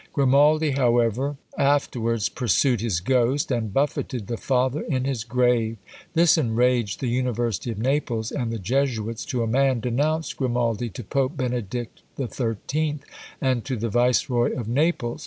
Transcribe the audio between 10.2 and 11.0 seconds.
Grimaldi